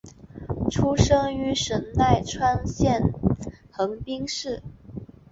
[0.71, 3.13] 出身于神奈川县
[3.71, 4.63] 横滨市。